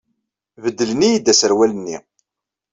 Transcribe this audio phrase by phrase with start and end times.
[0.63, 1.97] Beddlen-iyi-d aserwal-nni.